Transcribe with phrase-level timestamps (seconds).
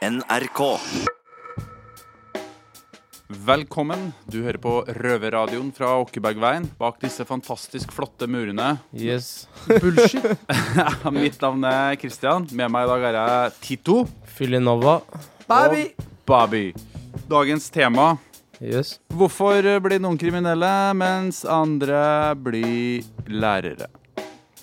[0.00, 0.60] NRK.
[3.28, 4.06] Velkommen.
[4.24, 6.64] Du hører på Røverradioen fra Åkebergveien.
[6.80, 8.78] Bak disse fantastisk flotte murene.
[8.96, 9.44] Yes.
[9.68, 10.24] Bullshit.
[11.12, 12.48] Mitt navn er Christian.
[12.48, 13.98] Med meg i dag er jeg Tito.
[14.38, 15.02] Filinova.
[15.52, 15.76] Og
[16.30, 16.64] Baby.
[17.28, 18.14] Dagens tema
[18.60, 18.96] Yes.
[19.12, 23.92] Hvorfor blir noen kriminelle, mens andre blir lærere?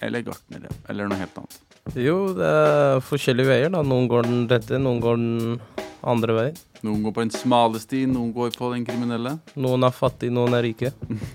[0.01, 0.73] Eller gartnere.
[0.89, 1.61] Eller noe helt annet.
[1.95, 3.81] Jo, det er forskjellige veier, da.
[3.85, 5.59] Noen går den rette, noen går den
[6.07, 6.57] andre veien.
[6.85, 9.37] Noen går på en smale sti, noen går på den kriminelle.
[9.57, 10.93] Noen er fattige, noen er rike.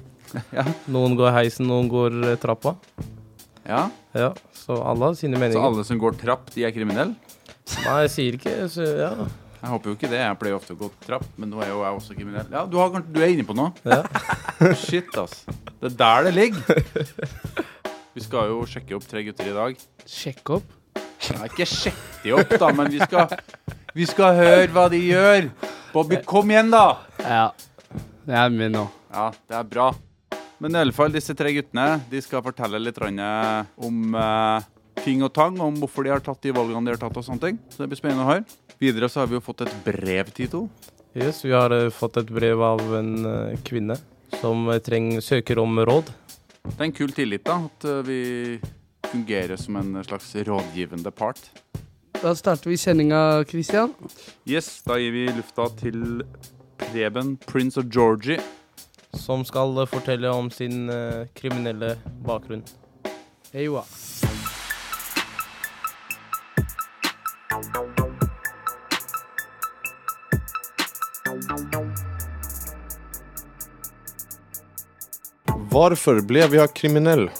[0.48, 0.62] Ja.
[0.88, 2.70] Noen går heisen, noen går eh, trappa.
[3.68, 3.82] ja.
[4.16, 5.58] Ja, så alle har sine meninger.
[5.60, 7.12] Så alle som går trapp, de er kriminelle?
[7.84, 9.10] Nei, jeg sier ikke så, ja.
[9.58, 10.22] Jeg håper jo ikke det.
[10.22, 12.48] Jeg pleier ofte å gå trapp, men nå er jo jeg også kriminell.
[12.52, 13.74] Ja, du, har, du er inne på noe.
[13.84, 14.00] ja.
[14.86, 15.42] Shit, ass.
[15.82, 16.80] Det er der det ligger.
[18.16, 19.84] Vi skal jo sjekke opp tre gutter i dag.
[20.08, 20.78] Sjekke opp.
[21.32, 23.36] Nei, ikke sjekke de opp, da, men vi skal,
[23.94, 25.50] vi skal høre hva de gjør.
[25.92, 26.86] Bobby, kom igjen, da!
[27.22, 27.44] Ja.
[28.26, 28.86] Det er min nå.
[29.12, 29.90] Ja, det er bra.
[30.62, 34.70] Men i alle fall, disse tre guttene de skal fortelle litt eh, om eh,
[35.02, 37.42] ting og tang, om hvorfor de har tatt de valgene de har tatt og sånne
[37.48, 37.58] ting.
[37.70, 38.46] Så det blir spennende å høre.
[38.82, 40.66] Videre så har vi jo fått et brev, Tito.
[41.14, 43.98] Yes, vi har eh, fått et brev av en eh, kvinne
[44.40, 46.08] som treng, søker om råd.
[46.62, 48.20] Det er en kul tillit, da, at eh, vi
[49.12, 51.50] fungerer som en slags rådgivende part.
[52.22, 53.94] Da starter vi sendinga, Christian.
[54.44, 56.22] Yes, da gir vi lufta til
[56.78, 58.40] Preben, Prince of Georgie.
[59.12, 62.64] Som skal eh, fortelle om sin uh, kriminelle bakgrunn.
[63.52, 63.84] Ewa.
[75.70, 77.30] Varför blev jag kriminell?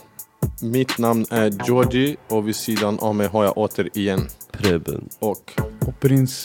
[0.63, 4.21] Mitt navn er Georgie og ved siden av meg har jeg åter igjen
[4.55, 5.09] Preben.
[5.19, 6.45] Og Og prins.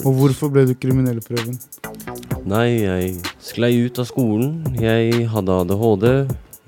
[0.00, 1.58] Og hvorfor ble du kriminell, Preben?
[2.48, 4.62] Nei, jeg sklei ut av skolen.
[4.80, 6.06] Jeg hadde ADHD.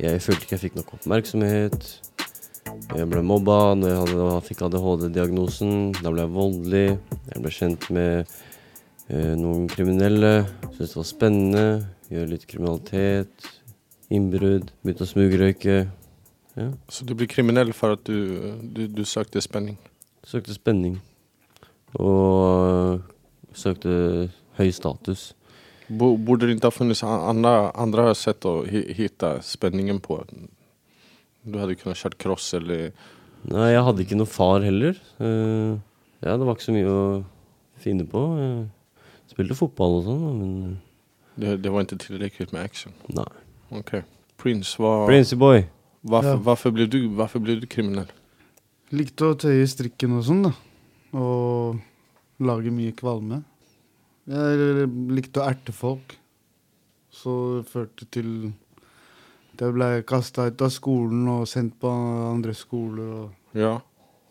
[0.04, 1.88] Jeg følte ikke jeg fikk nok oppmerksomhet.
[2.92, 5.72] Jeg ble mobba når jeg hadde, fikk ADHD-diagnosen.
[6.02, 6.84] Da ble jeg voldelig.
[7.30, 8.36] Jeg ble kjent med
[9.08, 10.34] eh, noen kriminelle.
[10.74, 11.66] Syntes det var spennende.
[12.12, 13.50] Gjøre litt kriminalitet.
[14.12, 14.74] Innbrudd.
[14.84, 15.80] Begynte å smugrøyke.
[16.88, 19.78] Så du ble kriminell for at du, du, du søkte spenning?
[20.28, 20.98] Søkte spenning.
[21.96, 23.00] Og
[23.56, 25.32] søkte høy status.
[25.88, 30.20] Burde Borde det ikke ha funnes andre, andre sett å finne spenningen på?
[31.42, 32.92] Du hadde kunnet kjøre cross eller...
[33.50, 34.94] Nei, jeg hadde ikke noen far heller.
[35.18, 35.74] Uh,
[36.22, 37.02] ja, det var ikke så mye å
[37.82, 38.22] finne på.
[38.38, 40.52] Jeg spilte fotball og sånn, men
[41.34, 42.94] Det, det var ikke tilrekkelig med action.
[43.10, 43.28] nei.
[43.72, 44.02] Ok.
[44.36, 45.64] Prince, var Princey boy.
[46.02, 46.36] Varför, Ja.
[46.36, 48.10] varför, blev du, varför blev du kriminell?
[48.92, 50.52] Likte å tøye strikken og sånn, da.
[51.18, 51.78] Og
[52.40, 53.42] lage mye kvalme.
[54.28, 56.16] Jeg likte å erte folk.
[57.12, 58.52] Så det førte til
[59.54, 61.88] at jeg ble kasta ut av skolen og sendt på
[62.32, 63.10] andre skoler.
[63.22, 63.74] Og, Ja.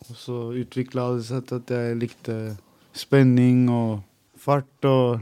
[0.10, 2.58] og så utvikla det seg til at jeg likte
[2.94, 4.04] spenning og
[4.38, 4.66] fart.
[4.86, 5.22] Og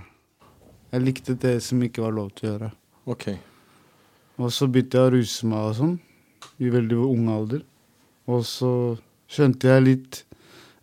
[0.92, 2.72] jeg likte det som ikke var lov til å gjøre.
[3.08, 3.28] Ok.
[4.40, 6.00] Og så begynte jeg å ruse meg og sånn,
[6.59, 7.64] i veldig ung alder.
[8.30, 8.72] Og så
[9.31, 10.20] skjønte jeg litt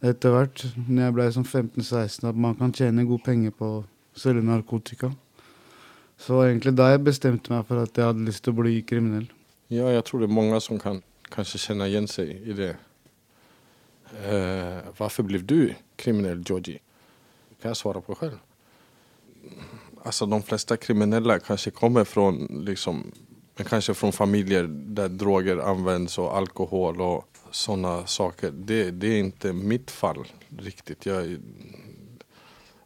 [0.05, 3.85] etter hvert, når jeg ble sånn 15-16, at man kan tjene gode penger på å
[4.17, 5.13] selge narkotika.
[6.21, 8.81] Så det egentlig da jeg bestemte meg for at jeg hadde lyst til å bli
[8.89, 9.29] kriminell.
[9.73, 12.73] Ja, jeg tror det er mange som kan kanskje kjenne igjen seg i det.
[14.17, 16.81] Uh, hvorfor ble du kriminell, Georgie?
[17.61, 18.39] kan jeg svare på selv.
[20.07, 22.31] Altså, de fleste kriminelle kanskje kommer fra
[22.67, 23.03] liksom,
[23.57, 28.53] men kanskje fra familjer der droger används og alkohol og sånne saker.
[28.53, 30.27] Det, det er ikke mitt fall
[30.61, 30.99] riktig.
[31.07, 31.39] Jeg,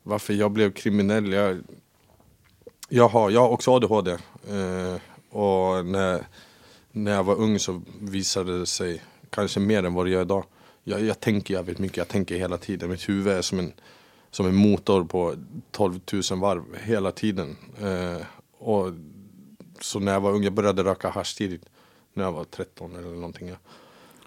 [0.02, 1.32] varför jeg ble kriminell?
[1.32, 1.58] Jeg,
[2.88, 4.12] jeg, har, jeg har også ADHD.
[4.46, 6.24] Eh, og når,
[6.92, 7.74] når jeg var ung så
[8.14, 9.02] viste det seg
[9.34, 10.50] kanskje mer enn hva det gjør i dag.
[10.90, 11.96] Jeg, jeg tenker jævlig mye.
[11.98, 12.94] Jeg tenker hele tiden.
[12.94, 13.72] Mitt huvud er som en,
[14.30, 15.32] som en motor på
[15.74, 17.56] 12 000 varv hele tiden.
[17.82, 18.22] Eh,
[18.60, 18.92] och
[19.82, 21.62] så när jag var ung, jag började röka hasch tidigt.
[22.14, 23.48] När jag var 13 eller någonting.
[23.48, 23.56] Ja.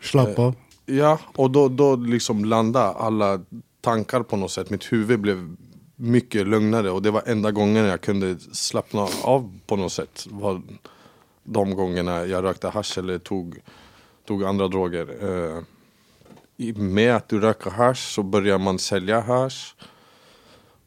[0.01, 0.55] Slapp av.
[0.85, 3.41] Ja, och då, då liksom landade alla
[3.81, 4.69] tankar på något sätt.
[4.69, 5.55] Mitt huvud blev
[5.95, 10.27] mycket lugnare och det var enda gången jag kunde slappna av på något sätt.
[10.29, 10.61] Var
[11.43, 13.59] de gångerna jag rökte hasch eller tog,
[14.27, 15.07] tog andra droger.
[15.21, 15.63] Eh,
[16.75, 19.75] med att du röker hasch så börjar man sälja hasch.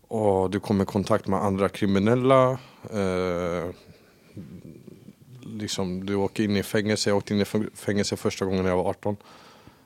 [0.08, 2.50] Och du kommer i kontakt med andra kriminella.
[2.90, 3.70] Eh,
[5.42, 7.10] liksom, du åker in i fängelse.
[7.10, 7.44] Jag åkte in i
[7.74, 9.16] fängelse första gången när jag var 18.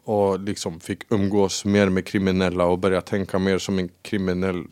[0.04, 4.64] och liksom fick umgås mer med kriminella och börja tänka mer som en kriminell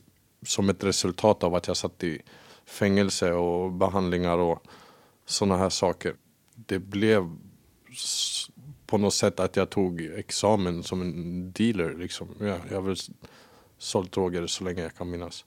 [0.47, 2.23] som ett resultat av att jag satt i
[2.67, 4.63] fängelse och behandlingar och
[5.27, 6.15] sådana här saker.
[6.55, 7.37] Det blev
[8.87, 11.95] på något sätt att jag tog examen som en dealer.
[11.95, 12.29] Liksom.
[12.41, 13.11] Ja, jag har väl s-
[13.79, 15.45] sålt droger så länge jag kan minnas.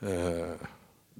[0.00, 0.66] Eh,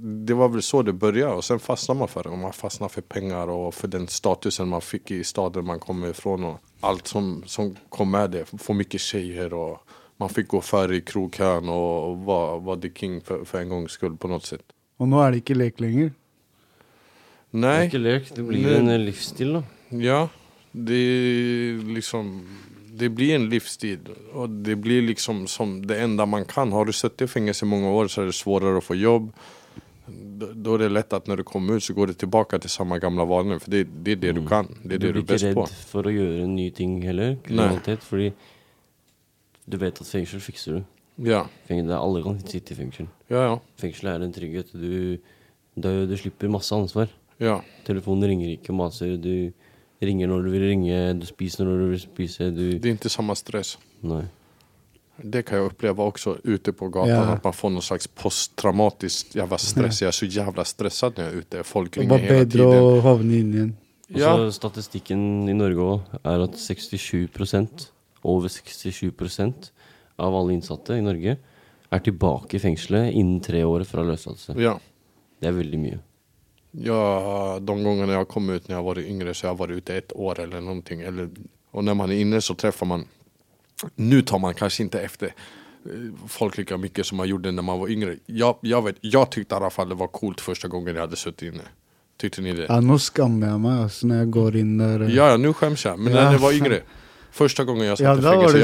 [0.03, 2.29] det var väl så det började och sen fastnar man för det.
[2.29, 6.05] Och man fastnar för pengar och för den statusen man fick i staden man kom
[6.05, 8.45] ifrån och allt som, som kom med det.
[8.59, 9.79] Få mycket tjejer och
[10.17, 13.93] man fick gå före i krogkön och vara var the king för, för en gångs
[13.93, 14.63] skull på något sätt.
[15.01, 16.11] Og nå er det ikke lek lenger.
[17.51, 19.63] Det er Nej, ikke lek, det blir en eh, livsstil, da.
[19.89, 20.29] ja.
[20.73, 22.47] Det är liksom
[22.93, 23.99] det blir en livsstil
[24.33, 26.73] och det blir liksom som det enda man kan.
[26.73, 29.33] Har du suttit i fängelse i många år så är det svårare att få jobb.
[30.41, 32.97] Då, er det lett at når du kommer ut så går du tilbake til samme
[32.99, 33.59] gamle vaner.
[33.61, 34.67] For det, det er det du kan.
[34.85, 35.65] Det er det du du blir är ikke bäst på.
[35.67, 38.33] redd for å gjøre nye ting heller, kriminalitet, fordi
[39.69, 40.85] du vet at fengsel fikser du.
[41.29, 43.07] Ja, Feng- det er Alle kan sitte i fengsel.
[43.29, 43.59] ja, ja.
[43.77, 44.73] Fengsel er en trygghet.
[44.73, 45.19] Du,
[45.77, 47.09] du, du slipper masse ansvar.
[47.39, 47.61] ja.
[47.85, 49.17] Telefonen ringer ikke og maser.
[49.21, 49.53] Du
[50.03, 52.51] ringer når du vil ringe, du spiser når du vil spise.
[52.51, 53.77] Du Det er ikke samme stress.
[54.03, 54.25] Nei.
[55.23, 57.09] Det kan jag uppleva också ute på gatan.
[57.11, 57.23] Ja.
[57.23, 60.01] Att man får någon slags posttraumatisk jävla stress.
[60.03, 61.63] Jag är så jävla stressad när jag är ute.
[61.65, 62.83] Folk Det ringer var hela bedre tiden.
[62.83, 63.77] å havne inn igjen.
[64.15, 64.37] Og Ja.
[64.37, 67.91] så Statistikken i Norge òg er at 67%
[68.23, 69.71] over 67%
[70.19, 71.37] av alle innsatte i Norge
[71.93, 74.57] er tilbake i fengselet innen tre år fra løslatelse.
[74.61, 74.79] Ja.
[75.41, 75.99] Det er veldig mye.
[76.75, 79.67] Ja, de gangene jeg har kom ut når jeg har var yngre så jeg har
[79.67, 80.83] vært ute et år eller noe.
[81.73, 83.05] og når när man er inne så treffer man,
[83.95, 85.33] nu tar man kanske inte efter eh,
[86.29, 88.17] folk lika mycket som man gjorde när man var yngre.
[88.27, 91.17] Jag, jag, vet, jag tyckte i alla fall det var coolt första gången jag hade
[91.17, 91.63] suttit inne.
[92.21, 92.67] Tyckte ni det?
[92.69, 95.01] Ja, nå skammer jeg meg alltså, når jeg går inn der.
[95.07, 95.15] eh.
[95.15, 95.99] Ja, ja, nu skäms jag.
[95.99, 96.25] Men Ja.
[96.25, 96.83] när jag var yngre,
[97.33, 98.61] första gången jag satt ja i fängelse, det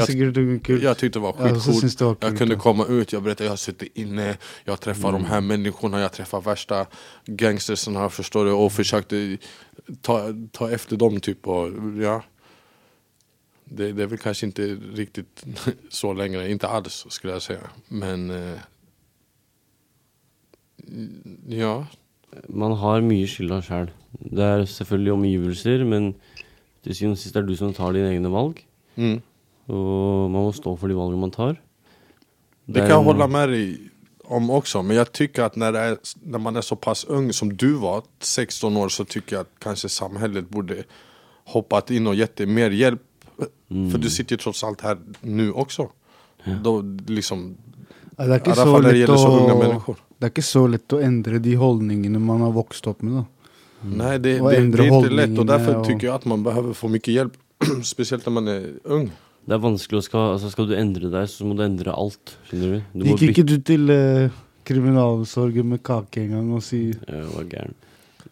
[0.73, 2.01] jag, jag tyckte det var skitcoolt.
[2.21, 2.27] Ja.
[2.27, 5.99] Jag kunde komma ut, jag berättade jag har suttit inne, jag träffar de här människorna,
[6.01, 6.85] jag träffar värsta
[7.25, 9.37] gangstersarna förstår du och försökte
[10.01, 10.21] ta,
[10.51, 11.69] ta efter dem typ och
[12.01, 12.23] ja.
[13.69, 15.45] Det, det är väl kanske inte riktigt
[15.89, 17.69] så längre, inte alls skulle jag säga.
[17.87, 18.59] Men eh,
[21.47, 21.85] ja,
[22.49, 23.89] Man har mye skylda sjøl.
[24.19, 26.13] Det er selvfølgelig omgivelser, men
[26.83, 28.63] til syvende og sist er det du som tar dine egne valg.
[28.95, 29.21] mm.
[29.67, 31.57] Og man må stå for de valgene man tar.
[32.67, 33.77] det det kan jag holde hålla med dig
[34.23, 34.81] om också.
[34.81, 37.73] Men jag tycker att när, det är, när man är så pass ung som du
[37.73, 40.83] var, 16 år, så tycker jag att kanske samhället borde
[41.45, 43.01] hoppat in och gett dig mer hjälp.
[43.37, 43.87] Mm.
[43.91, 45.87] For du sitter jo tross alt her nå også.
[46.45, 46.57] Ja.
[46.63, 46.73] Da
[47.11, 47.49] liksom,
[48.17, 51.57] det, er ikke så lett så å, det er ikke så lett å endre de
[51.59, 53.19] holdningene man har vokst opp med.
[53.19, 53.53] da.
[53.87, 56.89] Nei, det, det, det er ikke lett, og derfor syns tycker jag man behøver få
[56.89, 57.37] mye hjelp.
[57.93, 58.67] Spesielt når man er
[58.97, 59.07] ung.
[59.47, 62.35] Det er vanskelig å skal, altså skal du endre deg, så må du endre alt.
[62.49, 62.87] Skjønner du?
[62.99, 67.45] Du Gikk ikke du til uh, kriminalomsorgen med kake en gang og si Jeg var
[67.53, 67.77] gæren.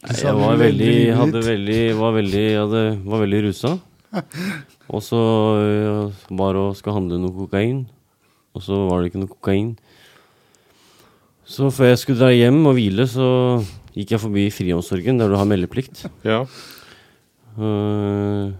[0.05, 3.71] Jeg var veldig, hadde veldig, var veldig, jeg hadde, var veldig rusa.
[4.93, 5.19] Og så
[5.59, 7.83] øh, var og skal handle noe kokain,
[8.55, 9.71] og så var det ikke noe kokain.
[11.45, 13.25] Så før jeg skulle dra hjem og hvile, så
[13.95, 16.05] gikk jeg forbi friomsorgen, der du har meldeplikt.
[16.25, 16.43] Ja.
[17.55, 18.51] Uh,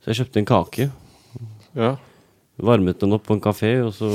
[0.00, 0.88] så jeg kjøpte en kake,
[1.76, 1.96] Ja.
[2.58, 4.08] varmet den opp på en kafé, og så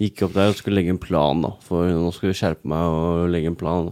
[0.00, 1.50] gikk jeg opp der og skulle legge en plan, da.
[1.66, 3.90] For nå skulle jeg skjerpe meg og legge en plan.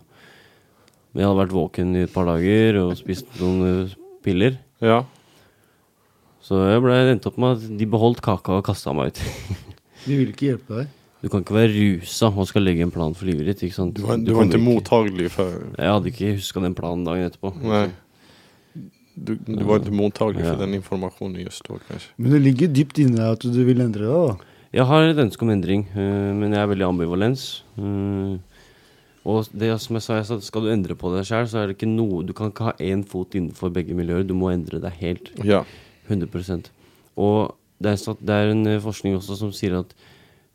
[1.13, 4.59] Men jeg hadde vært våken i et par dager og spist noen øh, piller.
[4.81, 5.03] Ja.
[6.49, 9.21] Så jeg ble endt opp med at de beholdt kaka og kasta meg ut.
[10.09, 10.87] De vil ikke hjelpe deg.
[11.21, 13.65] Du kan ikke være rusa og skal legge en plan for livet ditt.
[13.67, 13.97] ikke sant?
[13.99, 17.27] Du var, Du du var ikke- mottagelig for Jeg hadde ikke huska den planen dagen
[17.29, 17.51] etterpå.
[17.61, 17.89] Nei.
[19.19, 20.53] Du, du var ikke mottagelig Ja.
[20.55, 22.09] för den informasjonen just da, kanskje.
[22.17, 24.29] Men det ligger dypt inne at du vil endre deg.
[24.29, 24.37] da.
[24.73, 27.65] Jeg har et ønske om endring, øh, men jeg er veldig ambivalens.
[27.79, 28.39] Øh,
[29.27, 31.67] og det som jeg sa, jeg sa, skal du endre på deg sjøl, så er
[31.67, 34.23] det ikke noe Du kan ikke ha én fot innenfor begge miljøer.
[34.27, 35.33] Du må endre deg helt.
[35.45, 35.65] Ja.
[36.09, 36.71] 100
[37.17, 39.95] Og det er, det er en eh, forskning også som sier at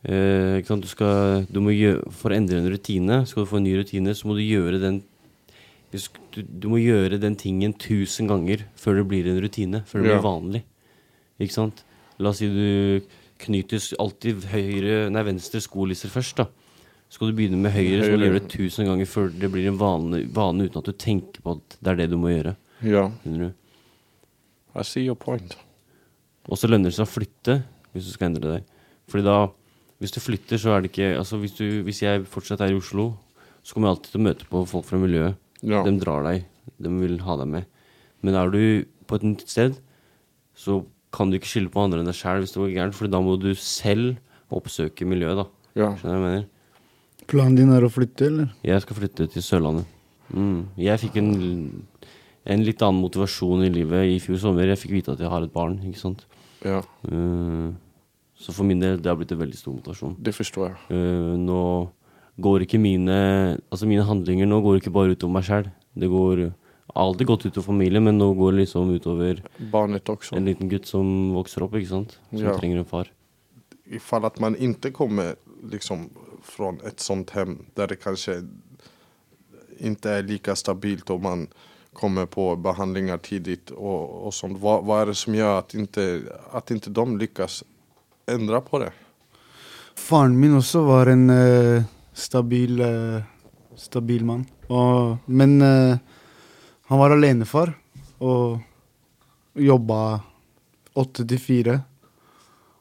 [0.04, 3.68] eh, sant, du skal, du gjøre, For å endre en rutine, skal du få en
[3.68, 5.04] ny rutine, så må du gjøre den
[5.94, 9.84] du, du, må gjøre den tingen tusen ganger før det blir en rutine.
[9.86, 10.16] Før det Ja.
[10.18, 10.64] blir vanlig.
[11.40, 11.84] Ikke sant?
[12.18, 13.02] La oss si du
[13.44, 16.38] knyter alltid høyre, nei, venstre skolisser først.
[16.38, 16.46] da
[17.10, 19.52] Så Skal du begynne med høyre, så må du gjøre det tusen ganger før det
[19.52, 22.34] blir en vane, vane uten at du tenker på at det er det du må
[22.34, 22.56] gjøre.
[22.82, 23.12] Ja.
[23.22, 23.54] Skjønner du?
[24.74, 25.58] I see your point.
[26.50, 27.60] Og så lønner det seg å flytte
[27.94, 28.72] hvis du skal endre deg.
[29.12, 29.38] Fordi da,
[30.02, 32.80] hvis du flytter, så er det ikke Altså hvis, du, hvis jeg fortsatt er i
[32.80, 33.12] Oslo,
[33.64, 35.40] så kommer jeg alltid til å møte på folk fra miljøet.
[35.64, 35.84] Ja.
[35.86, 36.48] De drar deg.
[36.82, 37.70] De vil ha deg med.
[38.24, 38.64] Men er du
[39.08, 39.78] på et nytt sted,
[40.56, 40.82] så
[41.14, 43.22] kan du ikke skylde på andre enn deg sjæl hvis det går gærent, for da
[43.24, 44.18] må du selv
[44.54, 45.46] oppsøke miljøet, da.
[45.78, 45.92] Ja.
[45.98, 46.50] Skjønner du hva jeg mener?
[47.30, 48.50] Planen din er å flytte, eller?
[48.66, 50.00] Jeg skal flytte til Sørlandet.
[50.34, 50.66] Mm.
[50.82, 51.32] Jeg fikk en,
[52.46, 54.68] en litt annen motivasjon i livet i fjor sommer.
[54.68, 56.26] Jeg fikk vite at jeg har et barn, ikke sant.
[56.66, 57.72] ja, Uh,
[58.36, 60.16] så for min del, det har blitt en veldig stor motivasjon.
[60.22, 60.78] det forstår jeg.
[60.92, 61.60] Uh, nå
[62.42, 65.68] går ikke mine Altså mine handlinger nå går ikke bare utover meg sjøl.
[65.96, 66.54] Det går
[66.96, 70.36] alltid gått utover familien, men nå går det liksom utover Barnet også.
[70.36, 72.18] en liten gutt som vokser opp, ikke sant.
[72.32, 72.58] Som Ja.
[72.58, 73.08] trenger en far.
[73.92, 76.10] I fall at man ikke kommer liksom
[76.42, 78.44] fra et sånt hjem der det kanskje
[79.80, 81.48] ikke er like stabilt og man
[81.96, 86.08] kommer på behandlinger tidlig og, og sånt, hva, hva er det som gjør at ikke,
[86.54, 87.62] at ikke de lykkes
[88.34, 88.92] endre på det?
[90.00, 93.24] Faren min også var en eh, stabil, eh,
[93.78, 94.46] stabil mann.
[94.74, 95.98] Og, men eh,
[96.90, 97.74] han var alenefar
[98.24, 98.62] og
[99.60, 100.00] jobba
[100.98, 101.80] åtte til fire.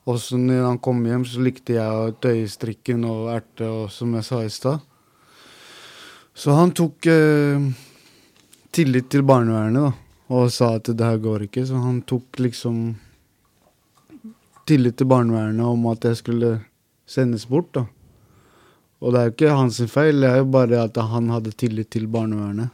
[0.08, 3.86] Og så når han kom hjem, så likte jeg å tøye strikken og erte, og,
[3.94, 4.82] som jeg sa i stad.
[6.34, 7.68] Så han tok eh,
[8.72, 9.92] tillit til barnevernet da,
[10.32, 11.64] og sa at det her går ikke.
[11.68, 12.94] Så han tok liksom
[14.68, 16.52] tillit til barnevernet om at jeg skulle
[17.08, 17.72] sendes bort.
[17.74, 17.86] da.
[19.02, 21.90] Og det er jo ikke hans feil, det er jo bare at han hadde tillit
[21.90, 22.70] til barnevernet.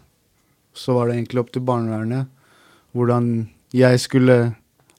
[0.76, 2.28] Så var det egentlig opp til barnevernet
[2.96, 4.36] hvordan jeg skulle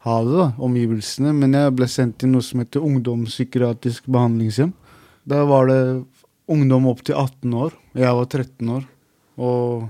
[0.05, 1.33] ha det, da, omgivelsene.
[1.35, 4.73] Men jeg ble sendt til noe som heter ungdomspsykiatrisk behandlingshjem.
[5.29, 5.81] Der var det
[6.49, 7.75] ungdom opp til 18 år.
[7.97, 8.85] Jeg var 13 år.
[9.39, 9.87] Og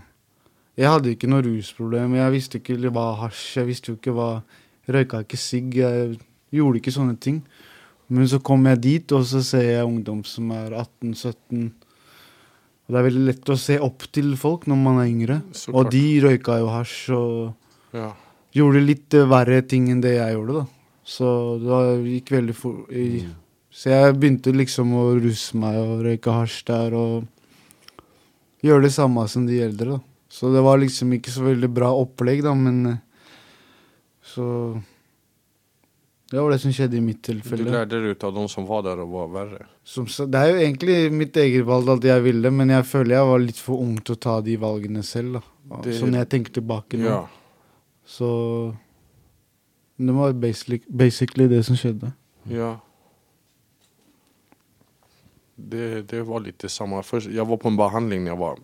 [0.79, 2.13] jeg hadde ikke noe rusproblem.
[2.15, 4.29] Jeg visste ikke hva hasj Jeg visste jo ikke hva
[4.89, 5.75] Røyka ikke sigg.
[5.77, 6.15] Jeg
[6.55, 7.43] gjorde ikke sånne ting.
[8.09, 11.67] Men så kom jeg dit, og så ser jeg ungdom som er 18-17.
[12.87, 15.37] Og det er veldig lett å se opp til folk når man er yngre.
[15.69, 17.53] Og de røyka jo hasj og
[17.93, 18.07] Ja.
[18.55, 20.65] gjorde litt eh, verre ting enn det jeg gjorde, da.
[21.05, 21.27] Så
[21.61, 23.27] det gikk veldig fort i,
[23.71, 27.27] Så jeg begynte liksom å ruse meg og røyke hasj der og
[28.65, 29.99] gjøre det samme som de eldre, da.
[30.29, 32.97] Så det var liksom ikke så veldig bra opplegg, da, men eh,
[34.29, 34.43] Så
[36.29, 37.65] Det var det som skjedde i mitt tilfelle.
[37.65, 39.63] Du lærte deg ut av de som var der og var verre.
[39.83, 43.29] Som, det er jo egentlig mitt eget valg alt jeg ville, men jeg føler jeg
[43.31, 45.79] var litt for ung til å ta de valgene selv, da.
[45.81, 47.09] Det- Så når jeg tenker tilbake nå.
[47.09, 47.23] Ja.
[48.05, 48.29] Så
[49.97, 52.13] det var basically, basically det som skjedde.
[52.45, 52.75] Ja.
[55.55, 57.01] Det, det var litt det samme.
[57.03, 58.59] Først, jeg var på en behandling da jeg var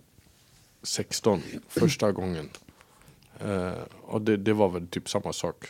[0.85, 2.49] 16 första gången.
[3.39, 5.65] Eh, och det, det var väl typ samma sak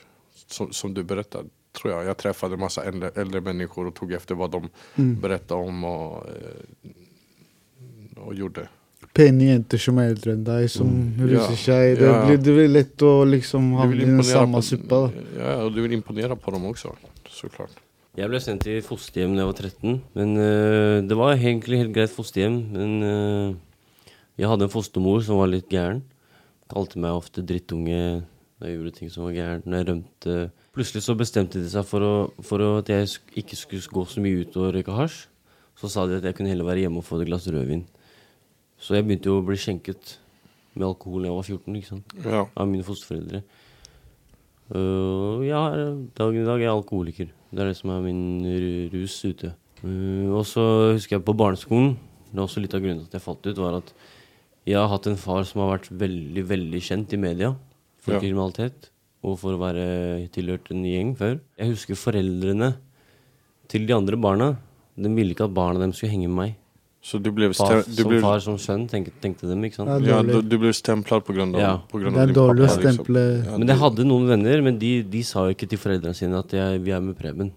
[0.48, 1.50] som, som du berättade,
[1.82, 2.06] tror jag.
[2.06, 5.22] Jag träffade en massa äldre, äldre människor och tog efter vad de Mm.
[5.22, 8.68] berättade om och, eh, och gjorde.
[9.14, 11.28] Pene jenter som er eldre enn deg, som Mm.
[11.28, 11.96] ruser Ja.
[11.96, 12.26] Det Ja.
[12.26, 15.12] blir det blir lett å liksom ha i den samme suppa.
[15.40, 16.96] ja, och du vill imponera på dem också,
[17.30, 17.72] såklart.
[18.18, 20.02] Jeg ble sendt til fosterhjem da jeg var 13.
[20.14, 22.72] Men uh, det var egentlig helt greit fosterhjem.
[22.72, 23.56] Men eh,
[24.36, 26.04] jeg hadde en fostermor som var litt gæren.
[26.72, 28.26] Kalte meg ofte drittunge
[28.60, 29.68] når jeg gjorde ting som var gærent.
[29.68, 30.38] Når jeg rømte
[30.76, 33.08] Plutselig så bestemte de seg for, å, for å, at jeg
[33.40, 35.22] ikke skulle gå så mye ut og røyke hasj.
[35.80, 37.86] Så sa de at jeg kunne heller være hjemme og få et glass rødvin.
[38.76, 40.18] Så jeg begynte jo å bli skjenket
[40.76, 41.78] med alkohol da jeg var 14.
[41.80, 42.16] ikke sant?
[42.26, 42.42] Ja.
[42.52, 43.42] av mine fosterforeldre.
[44.66, 45.62] Uh, ja,
[46.18, 47.32] dagen i dag er jeg alkoholiker.
[47.52, 48.44] Det er det som er min
[48.92, 49.54] rus ute.
[49.80, 50.66] Uh, og så
[50.98, 51.94] husker jeg på barneskolen,
[52.32, 53.96] det var også litt av grunnen til at jeg falt ut, var at
[54.66, 57.56] jeg har hatt en far som har vært veldig, veldig kjent i media
[58.02, 58.20] for Ja.
[58.20, 58.90] kriminalitet.
[59.26, 61.40] Og for å være tilhørt en gjeng før.
[61.58, 62.76] Jeg husker foreldrene
[63.68, 64.58] til de andre barna.
[64.98, 66.56] De ville ikke at barna dem skulle henge med meg.
[67.06, 68.20] Så du ble Far, du som ble...
[68.22, 69.62] far som sønn, tenkte, tenkte dem.
[69.66, 69.90] ikke sant?
[70.06, 71.74] Ja, ja, du, du ble stämplad på grund av, Ja.
[71.90, 73.52] på grund Det er dårlig å stemple liksom.
[73.52, 76.34] Ja, Men jeg hadde noen venner, men de, de sa jo ikke til foreldrene sine
[76.42, 77.52] at jeg, vi er med Preben.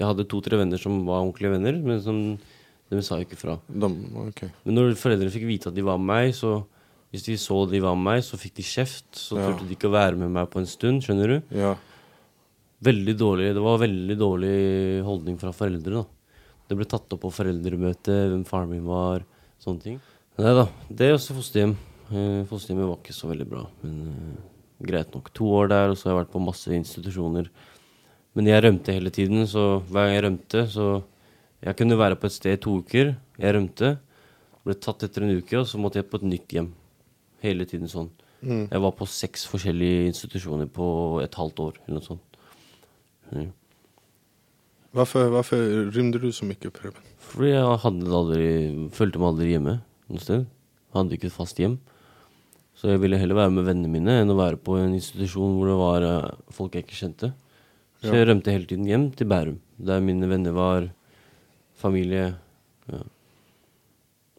[0.00, 2.38] Jeg hadde to-tre venner som var ordentlige venner, men som
[2.98, 3.58] de sa jo ikke fra.
[3.68, 3.88] De,
[4.28, 4.50] okay.
[4.64, 6.64] Men når foreldrene fikk vite at de var med meg, så
[7.12, 9.10] hvis de så de var med meg, så fikk de kjeft.
[9.16, 9.50] Så Ja.
[9.52, 11.56] turte de ikke å være med meg på en stund, skjønner du.
[11.56, 11.74] Ja.
[12.82, 14.56] Veldig dårlig, Det var veldig dårlig
[15.04, 16.02] holdning fra foreldre.
[16.02, 16.04] da.
[16.68, 19.24] Det ble tatt opp på foreldremøte, hvem faren min var,
[19.60, 20.00] sånne ting.
[20.38, 21.76] Nei da, det er også fosterhjem.
[22.10, 25.30] Eh, fosterhjemmet var ikke så veldig bra, men uh, greit nok.
[25.34, 27.48] To år der, og så har jeg vært på masse institusjoner.
[28.34, 31.02] Men jeg rømte hele tiden, så hver gang jeg rømte, så
[31.62, 33.14] Jeg kunne være på et sted i to uker.
[33.38, 33.94] Jeg rømte,
[34.66, 36.72] ble tatt etter en uke, og så måtte jeg på et nytt hjem.
[37.42, 38.10] Hele tiden sånn.
[38.42, 38.66] Mm.
[38.66, 40.86] Jeg var på seks forskjellige institusjoner på
[41.22, 42.40] et halvt år, eller noe sånt.
[43.30, 43.52] Mm.
[44.92, 45.62] Hvorfor, hvorfor
[45.94, 47.06] rymde du så mye, Preben?
[47.30, 48.48] Fordi jeg hadde aldri,
[48.92, 49.78] følte meg aldri hjemme
[50.12, 50.44] noe sted.
[50.92, 51.78] Hadde ikke et fast hjem.
[52.76, 55.70] Så jeg ville heller være med vennene mine enn å være på en institusjon hvor
[55.70, 57.30] det var eh, folk jeg ikke kjente.
[58.02, 60.88] Så jeg rømte hele tiden hjem til Bærum, der mine venner var,
[61.82, 62.30] familie.
[62.90, 63.02] Ja.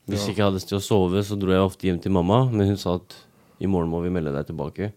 [0.07, 0.31] Hvis Ja.
[0.33, 2.77] ikke jeg hadde sted å sove, så dro jeg ofte hjem til mamma, men hun
[2.79, 3.15] sa at
[3.63, 4.91] i morgen må vi melde deg tilbake.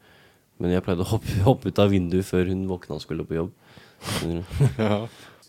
[0.58, 3.38] Men jeg pleide å hoppe, hoppe ut av vinduet før hun våkna og skulle på
[3.42, 3.52] jobb.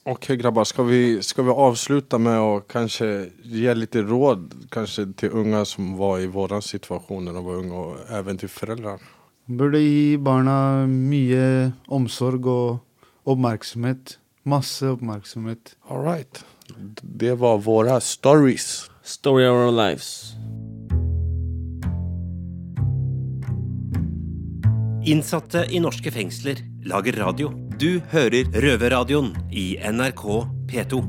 [0.07, 0.29] Ok?
[0.29, 0.35] Ja.
[0.39, 3.07] Grabbar, skal vi, skal vi avsluta med å kanskje
[3.43, 7.75] gi litt råd kanskje til unga som var i vår situasjon da de var unge,
[7.75, 8.93] og even til foreldre?
[9.51, 12.79] Burde gi barna mye omsorg og
[13.27, 14.15] oppmerksomhet.
[14.47, 15.73] Masse oppmerksomhet.
[15.89, 16.39] All right.
[17.01, 18.89] Det var våra stories.
[19.03, 20.33] Story of our lives.
[25.07, 27.53] Innsatte i norske fengsler lager radio.
[27.79, 30.23] Du hører Røverradioen i NRK
[30.67, 30.99] P2.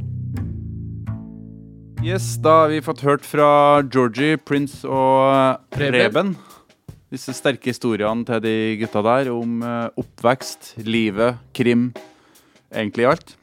[2.07, 3.49] Yes, da har vi fått hørt fra
[3.83, 5.99] Georgie, Prince og Preben.
[5.99, 6.31] Preben.
[7.11, 11.88] Disse sterke historiene til de gutta der om eh, oppvekst, livet, krim,
[12.71, 13.35] egentlig alt.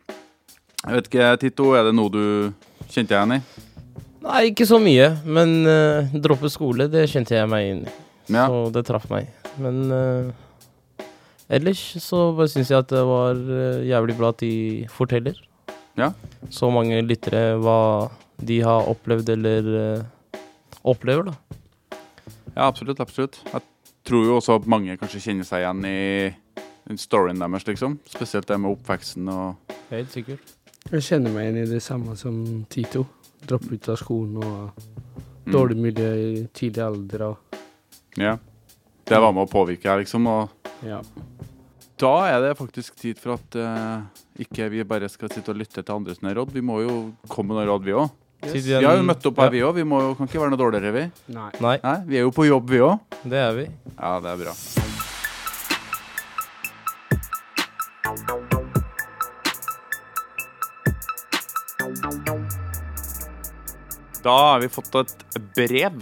[0.85, 2.25] Jeg vet ikke, Tito, er det noe du
[2.93, 3.63] kjente deg igjen i?
[4.25, 7.93] Nei, ikke så mye, men uh, droppe skole, det kjente jeg meg inn i.
[8.29, 8.45] Ja.
[8.49, 9.31] Så det traff meg.
[9.61, 11.05] Men uh,
[11.49, 14.53] ellers så bare syns jeg at det var eh, jævlig bra at de
[14.93, 15.39] forteller.
[15.97, 16.11] Ja.
[16.53, 17.79] Så mange lyttere hva
[18.45, 20.39] de har opplevd eller uh,
[20.85, 21.57] opplever, da.
[22.55, 23.01] Ja, absolutt.
[23.01, 23.39] absolutt.
[23.49, 23.65] Jeg
[24.05, 27.97] tror jo også at mange kanskje kjenner seg igjen i storyen deres, liksom.
[28.09, 30.55] Spesielt det med oppveksten og Helt sikkert.
[30.93, 32.35] Jeg kjenner meg igjen i det samme som
[32.69, 33.05] Tito.
[33.45, 34.83] Droppe ut av skolen og
[35.45, 35.53] Mm.
[35.53, 37.21] dårlig miljø i tidlig alder.
[37.29, 37.37] Og,
[38.17, 38.37] Ja.
[39.05, 40.25] Det var med å påvirke her, liksom.
[40.27, 40.49] Og
[40.83, 41.01] ja.
[41.97, 44.01] da er det faktisk tid for at uh,
[44.39, 46.51] ikke vi bare skal sitte og lytte til andres råd.
[46.51, 48.09] Vi må jo komme med noen råd, vi òg.
[48.45, 48.65] Yes.
[48.65, 49.49] Vi har jo møtt opp her, Ja.
[49.49, 49.75] vi òg.
[49.75, 51.11] Vi må jo, kan ikke være noe dårligere, vi.
[51.33, 51.51] Nei.
[51.61, 52.99] Nei, Nei, Vi er jo på jobb, vi òg.
[53.23, 53.69] det er vi.
[53.99, 54.84] Ja, det er bra.
[64.25, 65.99] Da har vi fått et brev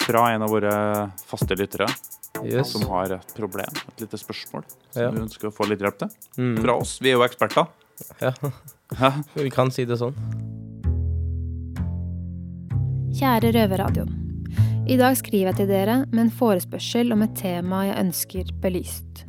[0.00, 0.72] fra en av våre
[1.30, 1.86] faste lyttere
[2.40, 2.70] Yes.
[2.72, 5.10] som har et problem, et lite spørsmål, som Ja.
[5.10, 6.08] vi ønsker å få litt hjelp til.
[6.38, 6.62] Mm.
[6.62, 6.98] Fra oss.
[7.02, 7.66] Vi er jo eksperter.
[8.20, 8.32] Ja,
[8.98, 9.12] Ja.
[9.34, 10.14] vi kan si det sånn.
[13.12, 14.16] Kjære Røverradioen.
[14.88, 19.24] I dag skriver jeg til dere med en forespørsel om et tema jeg ønsker belyst.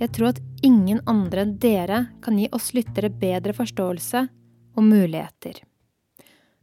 [0.00, 4.28] Jeg tror at ingen andre enn dere kan gi oss lyttere bedre forståelse
[4.76, 5.62] og muligheter.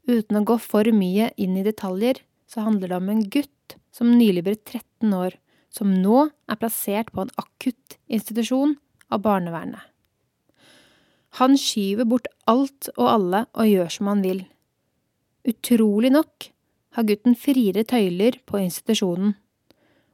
[0.08, 4.12] Uten å gå for mye inn i detaljer, så handler det om en gutt som
[4.18, 5.38] nylig ble 13 år,
[5.74, 8.76] som nå er plassert på en akutt institusjon
[9.14, 9.82] av barnevernet.
[11.40, 14.44] Han skyver bort alt og alle og gjør som han vil.
[15.50, 16.50] Utrolig nok
[16.94, 19.34] har gutten friere tøyler på institusjonen,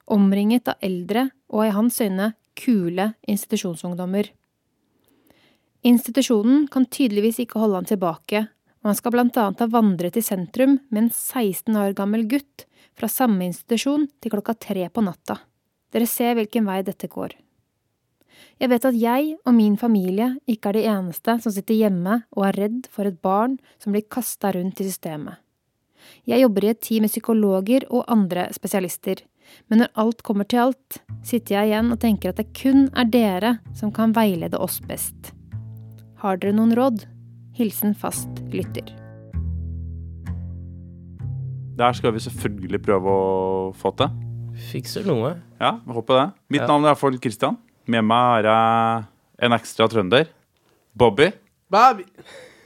[0.10, 4.32] omringet av eldre og i hans øyne kule institusjonsungdommer.
[5.84, 8.48] Institusjonen kan tydeligvis ikke holde han tilbake,
[8.80, 12.66] og han skal blant annet ha vandret i sentrum med en 16 år gammel gutt
[13.00, 15.40] fra samme institusjon til klokka tre på natta.
[15.92, 17.36] Dere ser hvilken vei dette går.
[18.60, 22.46] Jeg vet at jeg og min familie ikke er de eneste som sitter hjemme og
[22.48, 25.40] er redd for et barn som blir kasta rundt i systemet.
[26.28, 29.20] Jeg jobber i et team med psykologer og andre spesialister,
[29.68, 33.10] men når alt kommer til alt, sitter jeg igjen og tenker at det kun er
[33.12, 35.34] dere som kan veilede oss best.
[36.24, 37.08] Har dere noen råd?
[37.60, 38.88] Hilsen fast lytter.
[41.80, 44.12] Der skal vi selvfølgelig prøve å få til.
[44.70, 45.34] Fikser noe.
[45.60, 46.26] Ja, vi håper det.
[46.52, 46.68] Mitt Ja.
[46.68, 47.58] navn er iallfall Kristian.
[47.88, 49.06] Med meg er jeg
[49.40, 50.28] en ekstra trønder.
[50.96, 51.32] Bobby.
[51.72, 52.04] Bobby.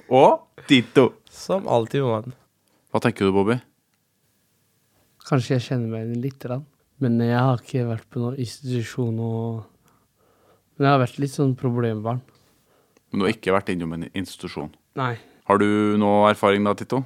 [0.09, 1.13] Og Tito.
[1.29, 2.33] Som alltid, mann.
[2.91, 3.59] Hva tenker du, Bobby?
[5.25, 6.65] Kanskje jeg kjenner meg igjen litt, grann.
[6.99, 9.65] men jeg har ikke vært på noen institusjon og
[10.79, 12.21] Men jeg har vært litt sånn problembarn.
[13.11, 14.71] Men du har ikke vært innom en institusjon.
[14.99, 15.15] Nei.
[15.49, 17.01] Har du noe erfaring da, Tito?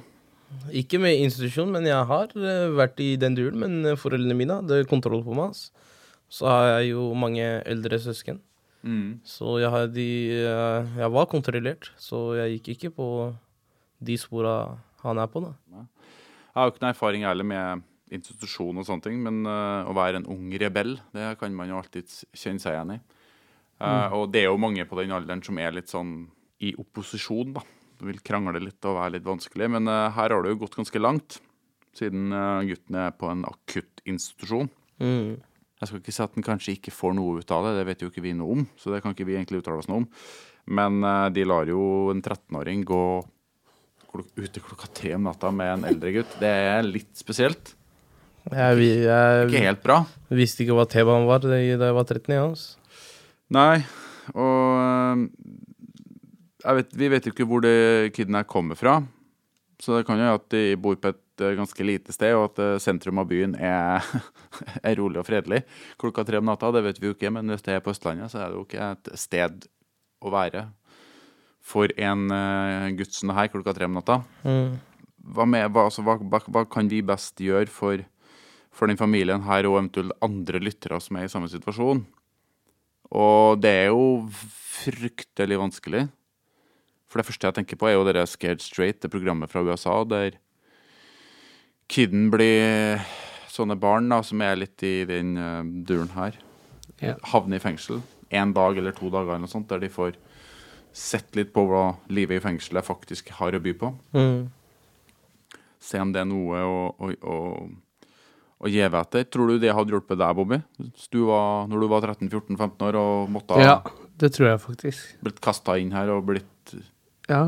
[0.72, 3.58] Ikke med institusjon, men jeg har eh, vært i den duren.
[3.60, 5.56] Men eh, foreldrene mine hadde kontroll på meg.
[6.28, 8.42] Så har jeg jo mange eldre søsken.
[9.26, 10.04] Så jeg, hadde,
[10.38, 13.08] eh, jeg var kontrollert, så jeg gikk ikke på
[14.04, 14.54] de spora
[15.02, 15.52] han er på, da.
[15.74, 20.22] Jeg har jo ikke noe erfaring heller med institusjon og sånne ting, men å være
[20.22, 22.98] en ung rebell, det kan man jo alltid kjenne seg igjen i.
[23.78, 24.14] Mm.
[24.16, 26.14] Og det er jo mange på den alderen som er litt sånn
[26.64, 27.62] i opposisjon, da.
[28.06, 31.00] Vil krangle litt og være litt vanskelig, men eh, her har det jo gått ganske
[31.02, 31.40] langt,
[31.98, 34.68] siden eh, gutten er på en akutt institusjon.
[35.02, 35.32] Mm.
[35.78, 38.00] Jeg skal ikke si at han kanskje ikke får noe ut av det, det vet
[38.04, 40.06] jo ikke vi noe om, så det kan ikke vi egentlig uttale oss noe om.
[40.78, 41.82] Men eh, de lar jo
[42.12, 43.02] en 13-åring gå
[44.08, 46.38] klok ute klokka tre om natta med en eldre gutt.
[46.40, 47.74] Det er litt spesielt.
[48.48, 49.98] Jeg, vi- jeg, Ikke helt bra.
[50.32, 52.32] visste ikke hva T-banen var da jeg var 13.
[52.32, 52.62] Ja, år.
[53.52, 53.82] Nei,
[54.32, 55.67] Og jeg
[56.76, 58.98] vet, vi vet jo ikke hvor det kiden her kommer fra.
[59.78, 62.48] Så det kan jo være at de bor på et eh, ganske lite sted, og
[62.48, 64.02] at eh, sentrum av byen er,
[64.88, 65.62] er rolig og fredelig
[66.00, 66.72] klokka tre om natta.
[66.74, 68.66] Det vet vi jo ikke, men hvis det er på Østlandet, så er det jo
[68.66, 69.68] ikke et sted
[70.18, 70.66] å være
[71.68, 74.22] for en uh, gutt som det her klokka tre om natta.
[74.42, 74.78] Mm.
[75.36, 78.02] Hva, med, hva, altså, hva, hva, hva kan vi best gjøre for,
[78.74, 82.02] for den familien her, og eventuelt andre lyttere som er i samme situasjon?
[83.14, 86.06] Og det er jo fryktelig vanskelig.
[87.08, 90.02] For det første jeg tenker på, er jo det Scared Straight, det programmet fra USA,
[90.04, 90.36] der
[91.88, 93.00] kiden blir
[93.48, 96.36] sånne barn da, som er litt i den uh, duren her,
[97.00, 97.14] Ja.
[97.32, 98.02] havner i fengsel
[98.34, 100.16] en dag eller to dager eller noe sånt, der de får
[100.92, 103.92] sett litt på hva livet i fengselet faktisk har å by på.
[104.12, 104.48] Mm.
[105.80, 107.36] Se om det er noe å, å, å,
[108.58, 109.24] å gjeve etter.
[109.30, 110.58] Tror du det hadde hjulpet deg, Bobby?
[111.14, 113.78] Du var, når du var 13-14-15 år og måtte Ja,
[114.18, 115.12] det tror jeg faktisk.
[115.24, 116.74] blitt kasta inn her og blitt,
[117.28, 117.42] Ja,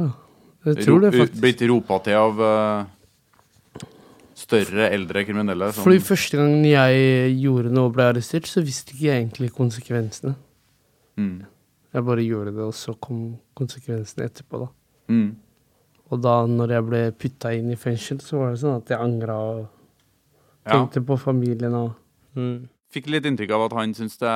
[0.66, 1.40] jeg tror det faktisk.
[1.40, 3.86] blitt ropa til av uh,
[4.36, 5.70] større, eldre kriminelle?
[5.72, 9.52] Som, Fordi første gang jeg gjorde noe og ble arrestert, så visste ikke jeg egentlig
[9.56, 10.34] konsekvensene.
[11.16, 11.38] mm,
[11.94, 14.68] Jeg bare gjorde det, og så kom konsekvensene etterpå, da.
[15.08, 15.30] mm,
[16.10, 18.98] Og da når jeg ble putta inn i fengsel, så var det sånn at jeg
[19.00, 19.60] angra og
[20.66, 20.76] ja.
[20.76, 21.96] tenkte på familien og
[22.36, 22.68] Mm.
[22.94, 24.34] Fikk litt inntrykk av at han syntes det,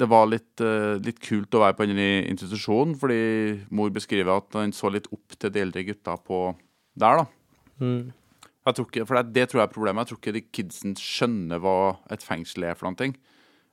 [0.00, 4.56] det var litt, eh, litt kult å være på denne institusjonen, fordi mor beskriver at
[4.56, 6.56] han så litt opp til de eldre gutta på
[6.96, 7.26] der, da.
[7.82, 8.12] Mm.
[8.62, 10.04] Jeg tror ikke, for det, det tror jeg er problemet.
[10.04, 11.76] Jeg tror ikke de kidsen skjønner hva
[12.14, 13.16] et fengsel er for noen ting.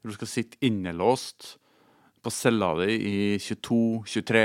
[0.04, 1.58] Du skal sitte innelåst
[2.24, 4.44] på cella di i 22, 23,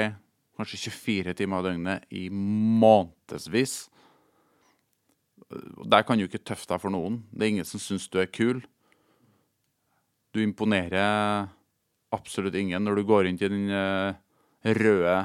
[0.58, 3.88] kanskje 24 timer av døgnet i månedsvis.
[5.90, 7.22] Der kan du ikke tøffe deg for noen.
[7.32, 8.62] Det er ingen som syns du er kul.
[10.34, 11.48] Du imponerer
[12.14, 14.14] absolutt ingen når du går inn til den eh,
[14.78, 15.16] røde,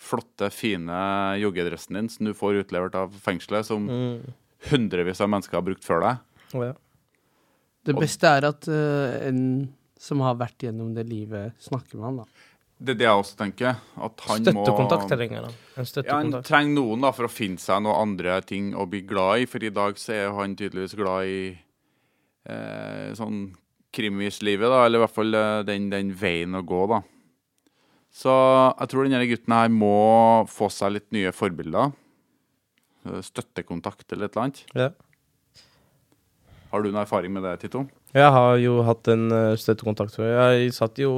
[0.00, 1.00] flotte, fine
[1.42, 4.32] joggedressen din som du får utlevert av fengselet, som Mm.
[4.70, 6.22] hundrevis av mennesker har brukt før deg.
[6.54, 6.74] Oh, ja.
[7.84, 9.42] Det beste er at uh, en
[10.00, 12.46] som har vært gjennom det livet, snakker med han, da.
[12.80, 13.80] Det er det jeg også tenker.
[14.00, 15.56] At han må trenger han.
[15.76, 19.02] En Ja, han trenger noen da for å finne seg noen andre ting å bli
[19.04, 21.42] glad i, for i dag så er han tydeligvis glad i
[22.48, 23.42] eh, sånn
[23.94, 27.00] krimislivet, da, eller i hvert fall eh, den, den veien å gå, da.
[28.10, 29.94] Så jeg tror denne gutten her må
[30.50, 31.92] få seg litt nye forbilder.
[33.06, 34.62] Eh, Støttekontakt eller et eller annet.
[34.74, 34.90] Ja.
[36.70, 37.84] Har du noen erfaring med det, Tito?
[38.14, 40.32] Jeg har jo hatt en eh, støttekontakt før.
[40.54, 41.12] Jeg satt jo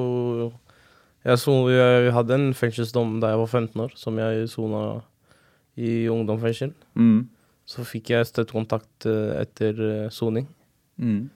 [1.22, 4.82] jeg, so, jeg hadde en fengselsdom da jeg var 15 år, som jeg sona
[5.78, 6.72] i ungdomsfengsel.
[6.98, 7.28] Mm.
[7.68, 9.78] Så fikk jeg støttekontakt etter
[10.12, 10.48] soning.
[11.00, 11.30] Mm.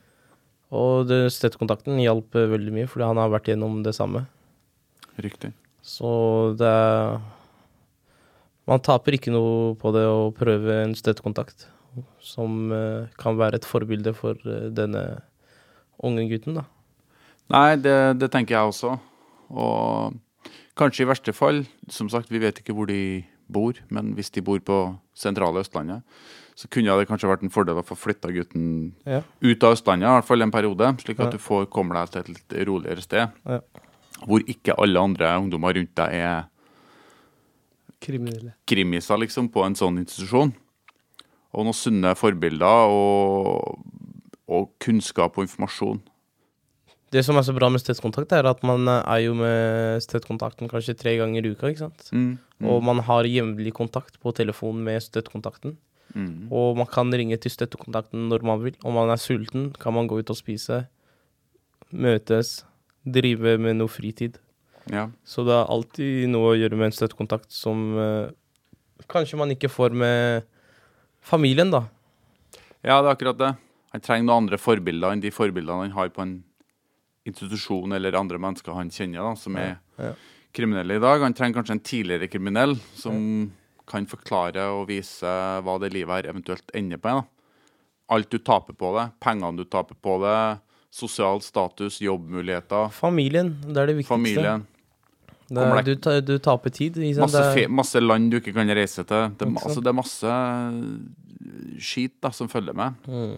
[0.75, 4.25] Og det- støttekontakten hjalp eh, veldig mye, fordi han har vært gjennom det samme.
[5.17, 5.53] Riktig.
[5.81, 7.19] Så det er
[8.67, 11.67] Man taper ikke noe på det å prøve en støttekontakt
[12.19, 15.21] som eh, kan være et forbilde for eh, denne
[16.03, 16.65] unge gutten, da.
[17.49, 18.91] Nei, det, det tenker jeg også.
[19.49, 20.17] Og
[20.75, 24.43] kanskje i verste fall, som sagt, vi vet ikke hvor de bor, men hvis de
[24.43, 24.81] bor på
[25.15, 26.03] sentrale Østlandet,
[26.57, 29.21] så kunne det kanskje vært en fordel å få flytta gutten Ja.
[29.41, 31.31] ut av Østlandet, i hvert fall en periode, slik at Ja.
[31.31, 33.31] du får kommer deg til et litt roligere sted.
[33.45, 33.59] Ja.
[34.25, 36.45] Hvor ikke alle andre ungdommer rundt deg er
[38.01, 38.53] Kriminelle.
[38.65, 40.53] krimiser, liksom, på en sånn institusjon.
[41.53, 43.79] Og noen sunne forbilder og,
[44.47, 46.01] og kunnskap og informasjon.
[47.09, 50.67] Det som er så bra med støttekontakt, er at man eh, er jo med støttekontakten
[50.69, 52.09] kanskje tre ganger i uka, ikke sant.
[52.11, 52.37] Mm.
[52.59, 52.67] Mm.
[52.69, 55.77] Og man har jevnlig kontakt på telefon med støttekontakten.
[56.15, 56.47] Mm.
[56.53, 58.75] Og man kan ringe til støttekontakten når man vil.
[58.83, 60.85] Om man er sulten, kan man gå ut og spise,
[61.91, 62.61] møtes,
[63.07, 64.39] drive med noe fritid.
[64.91, 65.07] Ja.
[65.27, 68.29] Så det er alltid noe å gjøre med en støttekontakt som eh,
[69.11, 70.47] kanskje man ikke får med
[71.27, 71.85] familien, da.
[72.85, 73.51] Ja, det er akkurat det.
[73.95, 76.37] Han trenger noen andre forbilder enn de forbildene han har på en
[77.27, 80.13] institusjon eller andre mennesker han kjenner, da, som er Ja.
[80.55, 81.21] kriminelle i dag.
[81.21, 83.51] Han trenger kanskje en tidligere kriminell som
[83.87, 87.17] kan forklare og vise hva det livet her eventuelt ender på.
[87.17, 87.25] Da.
[88.15, 90.37] Alt du taper på det, pengene du taper på det,
[90.97, 94.13] sosial status, jobbmuligheter, Familien, det er det viktigste.
[94.15, 94.65] familien.
[95.47, 96.97] Det er, du, ta- du taper tid.
[96.99, 97.23] Liksom.
[97.23, 99.29] Masse, fe masse land du ikke kan reise til.
[99.39, 100.31] Det, altså, det er masse
[101.79, 102.97] skit da, som følger med.
[103.07, 103.37] Mm.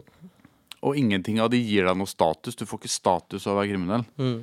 [0.88, 2.56] Og ingenting av det gir deg noe status.
[2.58, 4.06] Du får ikke status av å være kriminell.
[4.18, 4.40] Mm.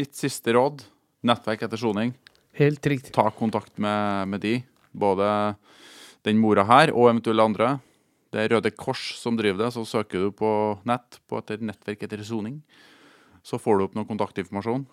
[0.00, 0.84] Mitt siste råd,
[1.26, 2.14] nettverk etter soning.
[2.60, 3.12] Helt riktig.
[3.16, 4.54] Ta kontakt med, med de.
[4.92, 5.56] Både
[6.26, 7.74] den mora her og eventuelle andre.
[8.30, 9.72] Det er Røde Kors som driver det.
[9.74, 10.50] Så søker du på
[10.88, 12.60] nett på etter nettverk etter soning.
[13.42, 14.86] Så får du opp noe kontaktinformasjon.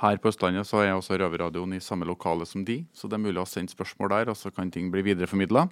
[0.00, 3.22] Her på Østlandet så er også Røverradioen i samme lokale som de, så det er
[3.22, 5.66] mulig å sende spørsmål der, og så kan ting bli videreformidla.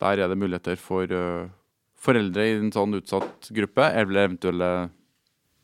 [0.00, 1.50] Der er det muligheter for uh,
[2.00, 4.70] foreldre i en sånn utsatt gruppe, eller eventuelle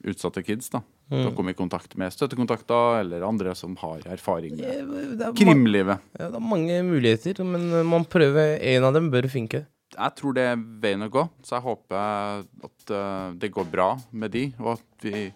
[0.05, 0.83] utsatte kids, da.
[1.07, 1.29] Mm.
[1.29, 6.03] Å komme i kontakt med støttekontakter eller andre som har erfaring med krimlivet.
[6.19, 9.63] Ja, det er mange muligheter, men man prøver en av dem bør funke.
[9.95, 13.93] Jeg tror det er veien å gå, så jeg håper at uh, det går bra
[14.11, 15.29] med de, og at vi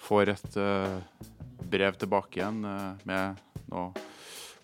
[0.00, 0.96] får et uh,
[1.68, 3.92] brev tilbake igjen uh, med noen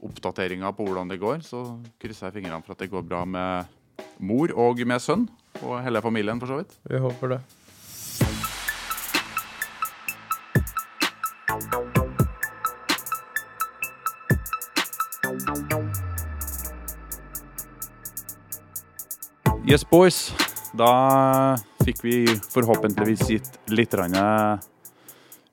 [0.07, 1.45] oppdateringer på hvordan det går.
[1.45, 1.63] Så
[2.01, 3.77] krysser jeg fingrene for at det går bra med
[4.25, 5.29] mor og med sønn,
[5.61, 6.77] og hele familien for så vidt.
[6.89, 7.41] Vi håper det.
[19.67, 20.31] Yes, boys.
[20.77, 22.17] Da fikk vi
[22.53, 23.97] forhåpentligvis gitt litt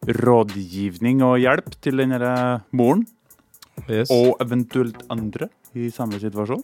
[0.04, 2.34] rådgivning og hjelp til denne
[2.76, 3.08] moren.
[3.88, 4.12] Yes.
[4.12, 6.62] Og eventuelt andre i samme situasjon.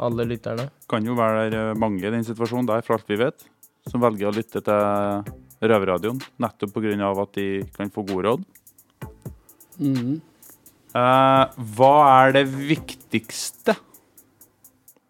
[0.00, 0.70] Alle lytterne.
[0.88, 3.44] Kan jo være mange i den situasjonen der, for alt vi vet,
[3.90, 7.10] som velger å lytte til Røverradioen nettopp pga.
[7.22, 7.46] at de
[7.76, 8.44] kan få gode råd.
[9.78, 10.20] Mm.
[10.92, 11.44] Eh,
[11.76, 13.76] hva er det viktigste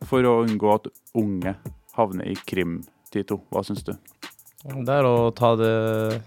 [0.07, 1.57] for å unngå at unge
[1.97, 3.41] havner i krim, Tito?
[3.51, 3.95] Hva syns du?
[4.62, 6.23] Det er å ta det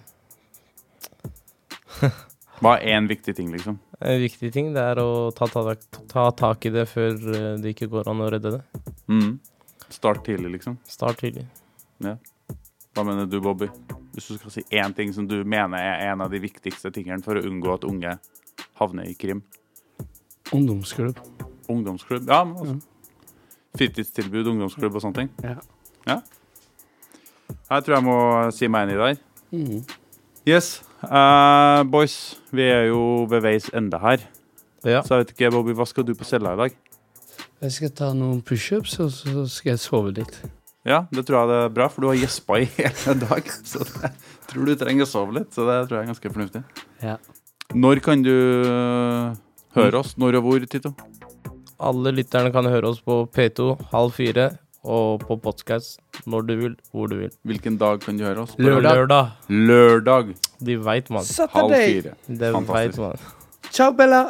[2.59, 3.79] Hva er én viktig ting, liksom?
[4.03, 5.75] En viktig ting det er å ta, ta,
[6.11, 8.63] ta, tak i det før eh, det ikke går an å redde det.
[9.11, 9.38] Mm.
[9.88, 10.79] Start tidlig, liksom?
[10.89, 11.45] Start tidlig.
[12.03, 12.17] Ja.
[12.95, 13.69] Hva mener du, Bobby?
[14.15, 17.19] Hvis du skal si én ting som du mener er en av de viktigste tingene
[17.23, 18.13] for å unngå at unge
[18.80, 19.41] havner i krim?
[20.56, 21.19] Ungdomsklubb.
[21.67, 22.43] Ungdomsklubb, ja.
[22.47, 22.78] Men altså.
[23.75, 25.32] Fritidstilbud, ungdomsklubb og sånne ting?
[25.43, 25.58] Ja.
[26.08, 26.19] ja.
[27.67, 28.17] Jeg tror jeg må
[28.56, 29.19] si meg enig der.
[29.51, 29.84] Mm.
[30.47, 30.78] Yes.
[31.04, 34.23] Uh, boys, vi er jo ved veis ende her.
[34.86, 35.01] Ja.
[35.04, 36.78] Så jeg vet ikke, Bobby, hva skal du på cella i dag?
[37.65, 40.39] Jeg skal ta noen pushups, og så skal jeg sove litt.
[40.85, 43.47] Ja, det tror jeg det er bra, for du har gjespa i hele dag.
[43.65, 44.11] Så jeg
[44.51, 46.61] tror du trenger å sove litt, så det tror jeg er ganske fornuftig.
[47.01, 47.15] Ja.
[47.73, 49.33] Når kan du øh,
[49.79, 50.13] høre oss?
[50.21, 50.93] Når og hvor, Tito?
[51.81, 54.51] Alle lytterne kan høre oss på P2 halv fire
[54.85, 55.97] og på podkast
[56.29, 57.33] når du vil, hvor du vil.
[57.49, 58.53] Hvilken dag kan du høre oss?
[58.61, 59.01] Lørdag.
[59.01, 59.33] Lørdag.
[59.49, 60.33] Lørdag.
[60.61, 61.25] De veit, mann.
[61.57, 62.15] Halv fire.
[62.29, 63.29] Det Vet, man.
[63.73, 64.27] Ciao, Bella.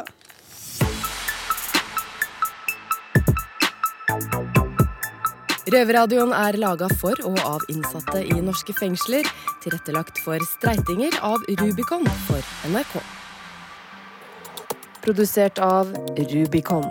[5.66, 9.26] Røverradioen er laga for og av innsatte i norske fengsler.
[9.64, 13.00] Tilrettelagt for streitinger av Rubicon for NRK.
[15.02, 15.90] Produsert av
[16.30, 16.86] Rubicon.